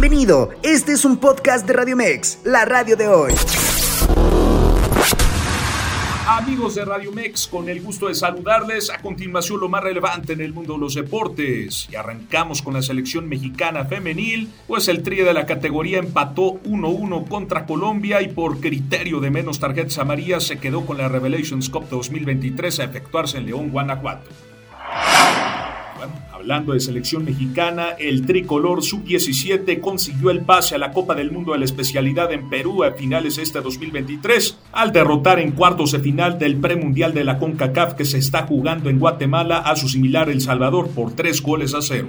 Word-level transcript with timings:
Bienvenido, 0.00 0.50
este 0.62 0.92
es 0.92 1.04
un 1.04 1.16
podcast 1.16 1.66
de 1.66 1.72
Radio 1.72 1.96
Mex, 1.96 2.38
la 2.44 2.64
radio 2.64 2.96
de 2.96 3.08
hoy. 3.08 3.32
Amigos 6.24 6.76
de 6.76 6.84
Radio 6.84 7.10
Mex, 7.10 7.48
con 7.48 7.68
el 7.68 7.82
gusto 7.82 8.06
de 8.06 8.14
saludarles. 8.14 8.90
A 8.90 8.98
continuación, 8.98 9.58
lo 9.58 9.68
más 9.68 9.82
relevante 9.82 10.34
en 10.34 10.40
el 10.40 10.52
mundo 10.52 10.74
de 10.74 10.78
los 10.78 10.94
deportes. 10.94 11.88
Y 11.90 11.96
arrancamos 11.96 12.62
con 12.62 12.74
la 12.74 12.82
selección 12.82 13.28
mexicana 13.28 13.86
femenil, 13.86 14.48
pues 14.68 14.86
el 14.86 15.02
trío 15.02 15.24
de 15.24 15.34
la 15.34 15.46
categoría 15.46 15.98
empató 15.98 16.62
1-1 16.62 17.26
contra 17.26 17.66
Colombia 17.66 18.22
y 18.22 18.28
por 18.28 18.60
criterio 18.60 19.18
de 19.18 19.32
menos 19.32 19.58
tarjetas 19.58 19.98
amarillas 19.98 20.44
se 20.44 20.60
quedó 20.60 20.86
con 20.86 20.98
la 20.98 21.08
Revelations 21.08 21.70
Cup 21.70 21.88
2023 21.90 22.78
a 22.78 22.84
efectuarse 22.84 23.38
en 23.38 23.46
León, 23.46 23.70
Guanajuato. 23.70 24.30
Hablando 26.32 26.72
de 26.72 26.80
selección 26.80 27.24
mexicana, 27.24 27.90
el 27.98 28.24
tricolor 28.24 28.82
sub-17 28.82 29.80
consiguió 29.80 30.30
el 30.30 30.42
pase 30.42 30.74
a 30.74 30.78
la 30.78 30.92
Copa 30.92 31.14
del 31.14 31.32
Mundo 31.32 31.52
de 31.52 31.58
la 31.58 31.64
especialidad 31.64 32.32
en 32.32 32.48
Perú 32.48 32.84
a 32.84 32.92
finales 32.92 33.36
de 33.36 33.42
este 33.42 33.60
2023 33.60 34.58
al 34.72 34.92
derrotar 34.92 35.40
en 35.40 35.52
cuartos 35.52 35.92
de 35.92 36.00
final 36.00 36.38
del 36.38 36.56
premundial 36.56 37.12
de 37.12 37.24
la 37.24 37.38
CONCACAF 37.38 37.94
que 37.94 38.04
se 38.04 38.18
está 38.18 38.46
jugando 38.46 38.88
en 38.88 38.98
Guatemala 38.98 39.58
a 39.58 39.76
su 39.76 39.88
similar 39.88 40.30
El 40.30 40.40
Salvador 40.40 40.88
por 40.90 41.12
tres 41.12 41.42
goles 41.42 41.74
a 41.74 41.82
cero. 41.82 42.08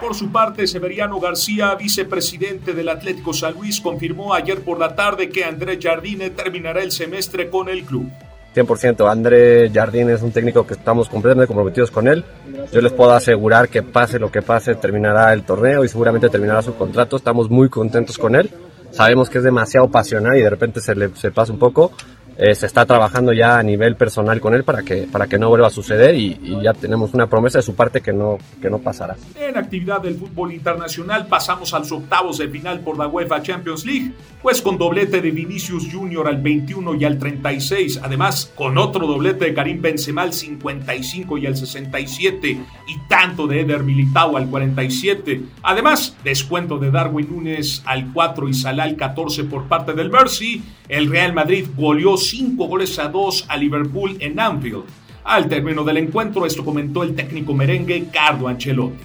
Por 0.00 0.14
su 0.14 0.30
parte, 0.30 0.66
Severiano 0.66 1.18
García, 1.18 1.74
vicepresidente 1.74 2.74
del 2.74 2.88
Atlético 2.88 3.32
San 3.32 3.54
Luis, 3.54 3.80
confirmó 3.80 4.34
ayer 4.34 4.62
por 4.62 4.78
la 4.78 4.94
tarde 4.94 5.30
que 5.30 5.44
Andrés 5.44 5.78
Jardine 5.82 6.30
terminará 6.30 6.82
el 6.82 6.92
semestre 6.92 7.50
con 7.50 7.68
el 7.68 7.82
club. 7.82 8.10
100%. 8.56 9.10
André 9.10 9.70
Jardín 9.70 10.08
es 10.08 10.22
un 10.22 10.32
técnico 10.32 10.66
que 10.66 10.74
estamos 10.74 11.08
completamente 11.08 11.46
comprometidos 11.46 11.90
con 11.90 12.08
él. 12.08 12.24
Yo 12.72 12.80
les 12.80 12.92
puedo 12.92 13.12
asegurar 13.12 13.68
que 13.68 13.82
pase 13.82 14.18
lo 14.18 14.30
que 14.30 14.40
pase, 14.40 14.74
terminará 14.76 15.32
el 15.32 15.42
torneo 15.42 15.84
y 15.84 15.88
seguramente 15.88 16.30
terminará 16.30 16.62
su 16.62 16.74
contrato. 16.74 17.16
Estamos 17.16 17.50
muy 17.50 17.68
contentos 17.68 18.16
con 18.16 18.34
él. 18.34 18.50
Sabemos 18.90 19.28
que 19.28 19.38
es 19.38 19.44
demasiado 19.44 19.88
pasional 19.88 20.38
y 20.38 20.42
de 20.42 20.48
repente 20.48 20.80
se 20.80 20.94
le 20.94 21.14
se 21.16 21.30
pasa 21.30 21.52
un 21.52 21.58
poco, 21.58 21.92
eh, 22.38 22.54
se 22.54 22.66
está 22.66 22.84
trabajando 22.84 23.32
ya 23.32 23.58
a 23.58 23.62
nivel 23.62 23.96
personal 23.96 24.40
con 24.40 24.54
él 24.54 24.62
para 24.62 24.82
que, 24.82 25.08
para 25.10 25.26
que 25.26 25.38
no 25.38 25.48
vuelva 25.48 25.68
a 25.68 25.70
suceder 25.70 26.14
y, 26.14 26.36
ya 26.62 26.72
tenemos 26.72 27.14
una 27.14 27.26
promesa 27.26 27.58
de 27.58 27.62
su 27.62 27.74
parte 27.74 28.00
que 28.00 28.12
no, 28.12 28.38
que 28.60 28.70
no 28.70 28.78
pasará. 28.78 29.16
En 29.36 29.56
actividad 29.56 30.00
del 30.00 30.16
fútbol 30.16 30.52
internacional 30.52 31.26
pasamos 31.26 31.72
a 31.74 31.78
los 31.78 31.92
octavos 31.92 32.38
de 32.38 32.48
final 32.48 32.80
por 32.80 32.98
la 32.98 33.06
UEFA 33.06 33.42
Champions 33.42 33.84
League, 33.84 34.12
pues 34.42 34.62
con 34.62 34.78
doblete 34.78 35.20
de 35.20 35.30
Vinicius 35.30 35.88
Junior 35.92 36.26
al 36.28 36.40
21 36.40 36.94
y 36.94 37.04
al 37.04 37.18
36, 37.18 38.00
además 38.02 38.52
con 38.54 38.78
otro 38.78 39.06
doblete 39.06 39.46
de 39.46 39.54
Karim 39.54 39.80
Benzema 39.80 40.22
al 40.22 40.32
55 40.32 41.38
y 41.38 41.46
al 41.46 41.56
67 41.56 42.48
y 42.88 43.08
tanto 43.08 43.46
de 43.46 43.60
Eder 43.60 43.82
Militao 43.82 44.36
al 44.36 44.48
47, 44.48 45.42
además 45.62 46.16
descuento 46.24 46.78
de 46.78 46.90
Darwin 46.90 47.28
Núñez 47.30 47.82
al 47.84 48.12
4 48.12 48.48
y 48.48 48.54
Salah 48.54 48.84
al 48.84 48.96
14 48.96 49.44
por 49.44 49.68
parte 49.68 49.92
del 49.92 50.10
Mercy, 50.10 50.62
el 50.88 51.10
Real 51.10 51.32
Madrid 51.32 51.66
goleó 51.76 52.16
5 52.28 52.66
goles 52.66 52.98
a 52.98 53.08
2 53.08 53.46
a 53.48 53.56
Liverpool 53.56 54.16
en 54.20 54.38
Anfield. 54.38 54.84
Al 55.24 55.48
término 55.48 55.82
del 55.82 55.96
encuentro, 55.96 56.46
esto 56.46 56.64
comentó 56.64 57.02
el 57.02 57.14
técnico 57.14 57.52
merengue 57.52 58.08
Carlo 58.12 58.48
Ancelotti. 58.48 59.04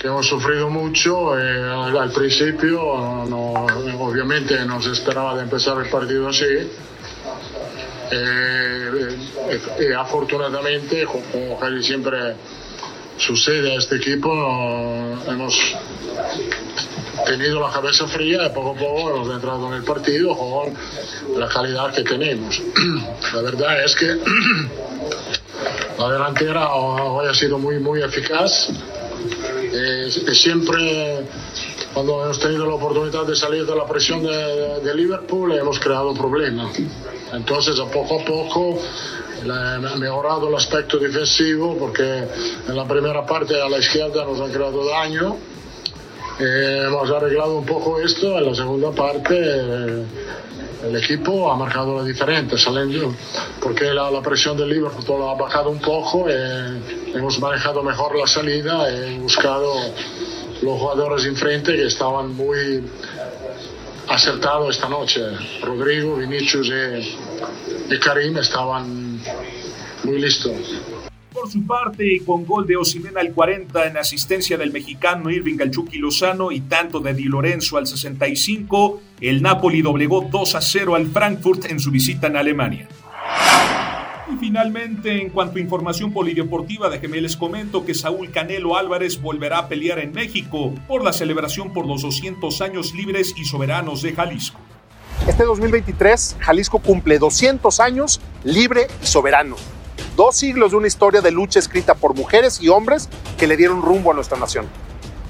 Que 0.00 0.06
hemos 0.06 0.26
sufrido 0.26 0.70
mucho 0.70 1.36
eh, 1.36 1.98
al 1.98 2.12
principio, 2.12 2.78
no, 3.28 3.66
obviamente 3.98 4.64
no 4.64 4.80
se 4.80 4.92
esperaba 4.92 5.34
de 5.36 5.42
empezar 5.42 5.76
el 5.84 5.90
partido 5.90 6.28
así. 6.28 6.44
Eh, 8.12 9.16
y 9.80 9.92
afortunadamente, 9.92 11.04
como 11.04 11.58
casi 11.58 11.82
siempre 11.82 12.36
sucede 13.16 13.74
a 13.74 13.78
este 13.78 13.96
equipo, 13.96 14.32
hemos 15.26 15.76
tenido 17.24 17.60
la 17.60 17.72
cabeza 17.72 18.06
fría 18.06 18.46
y 18.46 18.50
poco 18.50 18.70
a 18.70 18.74
poco 18.74 19.10
hemos 19.16 19.34
entrado 19.34 19.68
en 19.68 19.74
el 19.74 19.84
partido 19.84 20.36
con 20.36 20.74
la 21.38 21.48
calidad 21.48 21.94
que 21.94 22.02
tenemos. 22.02 22.60
La 23.34 23.42
verdad 23.42 23.84
es 23.84 23.94
que 23.96 24.06
la 25.98 26.10
delantera 26.10 26.72
hoy 26.72 27.26
ha 27.26 27.34
sido 27.34 27.58
muy, 27.58 27.78
muy 27.78 28.02
eficaz. 28.02 28.70
Eh, 29.72 30.10
siempre 30.32 31.26
cuando 31.92 32.24
hemos 32.24 32.38
tenido 32.38 32.66
la 32.66 32.74
oportunidad 32.74 33.26
de 33.26 33.34
salir 33.34 33.66
de 33.66 33.74
la 33.74 33.86
presión 33.86 34.22
de, 34.22 34.94
Liverpool 34.94 35.52
hemos 35.52 35.80
creado 35.80 36.14
problemas. 36.14 36.76
Entonces, 37.32 37.78
a 37.80 37.86
poco 37.86 38.20
a 38.20 38.24
poco 38.24 38.78
ha 39.50 39.96
mejorado 39.96 40.48
el 40.48 40.54
aspecto 40.54 40.98
defensivo 40.98 41.76
porque 41.76 42.24
en 42.68 42.76
la 42.76 42.86
primera 42.86 43.24
parte 43.26 43.60
a 43.60 43.68
la 43.68 43.78
izquierda 43.78 44.24
nos 44.24 44.40
han 44.40 44.52
creado 44.52 44.86
daño. 44.86 45.36
Eh, 46.40 46.84
hemos 46.86 47.10
arreglado 47.10 47.58
un 47.58 47.66
poco 47.66 48.00
esto, 48.00 48.38
en 48.38 48.46
la 48.46 48.54
segunda 48.54 48.92
parte 48.92 49.34
eh, 49.36 50.04
el 50.84 50.96
equipo 50.96 51.50
ha 51.50 51.56
marcado 51.56 51.96
la 51.98 52.04
diferencia, 52.04 52.56
saliendo, 52.56 53.12
porque 53.60 53.92
la, 53.92 54.08
la 54.08 54.22
presión 54.22 54.56
del 54.56 54.68
Liverpool 54.68 55.20
ha 55.22 55.34
bajado 55.34 55.70
un 55.70 55.80
poco, 55.80 56.26
eh, 56.28 56.80
hemos 57.12 57.40
manejado 57.40 57.82
mejor 57.82 58.16
la 58.16 58.28
salida, 58.28 58.88
he 58.88 59.18
buscado 59.18 59.74
los 60.62 60.78
jugadores 60.78 61.24
enfrente 61.24 61.74
que 61.74 61.86
estaban 61.86 62.32
muy 62.36 62.84
acertados 64.06 64.76
esta 64.76 64.88
noche. 64.88 65.20
Rodrigo, 65.62 66.16
Vinicius 66.16 66.68
y, 66.68 67.94
y 67.94 67.98
Karim 67.98 68.38
estaban 68.38 69.20
muy 70.04 70.20
listos. 70.20 70.52
Por 71.32 71.50
su 71.50 71.66
parte, 71.66 72.22
con 72.24 72.46
gol 72.46 72.66
de 72.66 72.76
Osimhen 72.76 73.18
al 73.18 73.32
40 73.32 73.86
en 73.86 73.96
asistencia 73.98 74.56
del 74.56 74.72
mexicano 74.72 75.30
Irving 75.30 75.60
al 75.60 75.70
Chucky 75.70 75.98
Lozano 75.98 76.50
y 76.50 76.62
tanto 76.62 77.00
de 77.00 77.12
Di 77.12 77.24
Lorenzo 77.24 77.76
al 77.76 77.86
65, 77.86 79.00
el 79.20 79.42
Napoli 79.42 79.82
doblegó 79.82 80.22
2 80.22 80.54
a 80.54 80.60
0 80.60 80.94
al 80.94 81.06
Frankfurt 81.06 81.66
en 81.66 81.80
su 81.80 81.90
visita 81.90 82.28
en 82.28 82.36
Alemania. 82.36 82.88
Y 84.32 84.36
finalmente, 84.36 85.20
en 85.20 85.30
cuanto 85.30 85.58
a 85.58 85.60
información 85.60 86.12
polideportiva, 86.12 86.88
déjenme 86.88 87.20
les 87.20 87.36
comento 87.36 87.84
que 87.84 87.94
Saúl 87.94 88.30
Canelo 88.30 88.76
Álvarez 88.76 89.20
volverá 89.20 89.58
a 89.58 89.68
pelear 89.68 89.98
en 89.98 90.12
México 90.12 90.74
por 90.86 91.04
la 91.04 91.12
celebración 91.12 91.72
por 91.72 91.86
los 91.86 92.02
200 92.02 92.60
años 92.62 92.94
libres 92.94 93.34
y 93.36 93.44
soberanos 93.44 94.02
de 94.02 94.14
Jalisco. 94.14 94.60
Este 95.26 95.44
2023, 95.44 96.36
Jalisco 96.40 96.78
cumple 96.78 97.18
200 97.18 97.80
años 97.80 98.20
libre 98.44 98.86
y 99.02 99.06
soberano. 99.06 99.56
Dos 100.18 100.34
siglos 100.34 100.72
de 100.72 100.76
una 100.76 100.88
historia 100.88 101.20
de 101.20 101.30
lucha 101.30 101.60
escrita 101.60 101.94
por 101.94 102.12
mujeres 102.12 102.60
y 102.60 102.68
hombres 102.68 103.08
que 103.38 103.46
le 103.46 103.56
dieron 103.56 103.82
rumbo 103.82 104.10
a 104.10 104.14
nuestra 104.14 104.36
nación. 104.36 104.66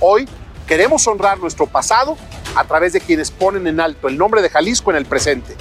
Hoy 0.00 0.26
queremos 0.66 1.06
honrar 1.06 1.38
nuestro 1.38 1.66
pasado 1.66 2.16
a 2.56 2.64
través 2.64 2.94
de 2.94 3.02
quienes 3.02 3.30
ponen 3.30 3.66
en 3.66 3.80
alto 3.80 4.08
el 4.08 4.16
nombre 4.16 4.40
de 4.40 4.48
Jalisco 4.48 4.90
en 4.90 4.96
el 4.96 5.04
presente. 5.04 5.54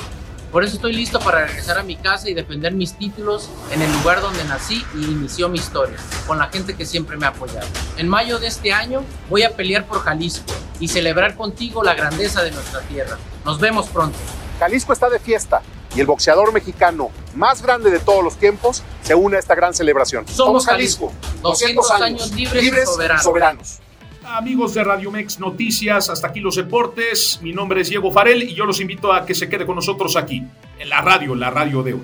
Por 0.50 0.64
eso 0.64 0.76
estoy 0.76 0.94
listo 0.94 1.20
para 1.20 1.46
regresar 1.46 1.78
a 1.78 1.84
mi 1.84 1.98
casa 1.98 2.30
y 2.30 2.36
defender 2.36 2.72
mis 2.72 2.98
títulos 2.98 3.50
en 3.74 3.82
el 3.82 3.92
lugar 3.96 4.22
donde 4.22 4.46
nací 4.46 4.86
y 4.96 5.04
inició 5.04 5.50
mi 5.50 5.60
historia, 5.60 5.98
con 6.26 6.38
la 6.38 6.48
gente 6.48 6.78
que 6.78 6.86
siempre 6.86 7.18
me 7.18 7.26
ha 7.26 7.30
apoyado. 7.32 7.68
En 7.98 8.08
mayo 8.08 8.40
de 8.40 8.48
este 8.48 8.72
año 8.72 9.04
voy 9.30 9.44
a 9.44 9.58
pelear 9.58 9.86
por 9.88 10.00
Jalisco 10.04 10.54
y 10.80 10.88
celebrar 10.88 11.36
contigo 11.36 11.84
la 11.84 11.96
grandeza 11.96 12.44
de 12.44 12.52
nuestra 12.52 12.80
tierra. 12.84 13.18
Nos 13.44 13.60
vemos 13.60 13.90
pronto. 13.90 14.18
Jalisco 14.58 14.94
está 14.94 15.10
de 15.10 15.20
fiesta 15.20 15.64
y 15.98 16.00
el 16.00 16.06
boxeador 16.06 16.54
mexicano 16.54 17.10
más 17.36 17.64
grande 17.64 17.90
de 17.90 17.98
todos 17.98 18.24
los 18.24 18.38
tiempos 18.38 18.84
se 19.02 19.16
une 19.16 19.38
a 19.38 19.40
esta 19.40 19.56
gran 19.56 19.74
celebración. 19.74 20.28
Somos 20.28 20.68
Jalisco, 20.68 21.12
200 21.42 21.90
años 21.92 22.32
libres, 22.36 22.64
libres 22.64 22.84
y 22.84 22.94
soberanos. 22.94 23.24
soberanos. 23.24 23.80
Amigos 24.24 24.76
de 24.76 24.84
Radio 24.84 25.10
Mex 25.10 25.40
Noticias, 25.40 26.12
hasta 26.12 26.28
aquí 26.28 26.40
los 26.40 26.56
deportes. 26.56 27.40
Mi 27.42 27.52
nombre 27.52 27.82
es 27.82 27.90
Diego 27.90 28.12
Farel 28.12 28.44
y 28.44 28.54
yo 28.54 28.66
los 28.66 28.80
invito 28.80 29.12
a 29.12 29.26
que 29.26 29.34
se 29.34 29.50
quede 29.50 29.66
con 29.66 29.74
nosotros 29.76 30.16
aquí, 30.16 30.44
en 30.78 30.90
la 30.90 31.02
radio, 31.02 31.34
la 31.34 31.50
radio 31.50 31.82
de 31.82 31.96
hoy. 31.96 32.04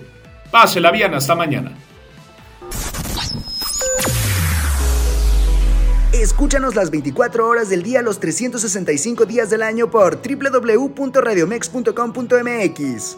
Pásela 0.49 0.89
bien, 0.89 1.13
hasta 1.13 1.35
mañana. 1.35 1.77
Escúchanos 6.13 6.73
las 6.73 6.89
24 6.89 7.47
horas 7.47 7.69
del 7.69 7.83
día, 7.83 8.01
los 8.01 8.19
365 8.19 9.25
días 9.25 9.51
del 9.51 9.61
año 9.61 9.91
por 9.91 10.19
www.radiomex.com.mx. 10.21 13.17